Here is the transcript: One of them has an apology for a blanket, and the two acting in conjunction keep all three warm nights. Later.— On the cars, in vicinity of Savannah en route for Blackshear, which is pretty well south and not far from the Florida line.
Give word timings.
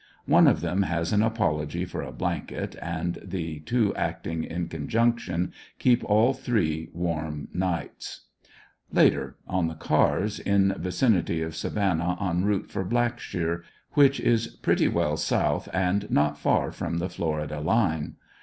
One 0.25 0.47
of 0.47 0.61
them 0.61 0.81
has 0.81 1.13
an 1.13 1.21
apology 1.21 1.85
for 1.85 2.01
a 2.01 2.11
blanket, 2.11 2.75
and 2.81 3.19
the 3.23 3.59
two 3.59 3.93
acting 3.95 4.43
in 4.43 4.67
conjunction 4.67 5.53
keep 5.77 6.03
all 6.03 6.33
three 6.33 6.89
warm 6.91 7.49
nights. 7.53 8.21
Later.— 8.91 9.35
On 9.57 9.67
the 9.67 9.75
cars, 9.75 10.39
in 10.39 10.73
vicinity 10.75 11.43
of 11.43 11.55
Savannah 11.55 12.17
en 12.19 12.45
route 12.45 12.71
for 12.71 12.83
Blackshear, 12.83 13.61
which 13.91 14.19
is 14.19 14.47
pretty 14.47 14.87
well 14.87 15.17
south 15.17 15.69
and 15.71 16.09
not 16.09 16.35
far 16.39 16.71
from 16.71 16.97
the 16.97 17.07
Florida 17.07 17.59
line. 17.59 18.15